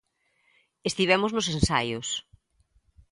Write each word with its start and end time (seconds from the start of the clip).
Estivemos 0.89 1.31
nos 1.35 1.47
ensaios. 1.55 2.07